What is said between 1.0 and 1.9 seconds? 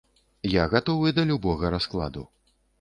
да любога